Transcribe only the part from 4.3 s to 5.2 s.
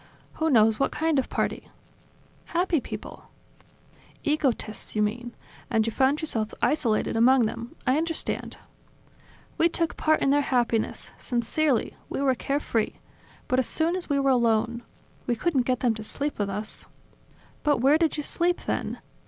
"Egotists, you